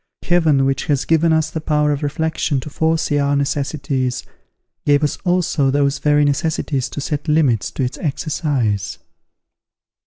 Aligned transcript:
Heaven, 0.23 0.65
which 0.65 0.85
has 0.85 1.05
given 1.05 1.31
us 1.31 1.51
the 1.51 1.61
power 1.61 1.91
of 1.91 2.01
reflection 2.01 2.59
to 2.61 2.71
foresee 2.71 3.19
our 3.19 3.35
necessities, 3.35 4.23
gave 4.83 5.03
us 5.03 5.17
also 5.25 5.69
those 5.69 5.99
very 5.99 6.25
necessities 6.25 6.89
to 6.89 6.99
set 6.99 7.27
limits 7.27 7.69
to 7.69 7.83
its 7.83 7.99
exercise. 7.99 8.97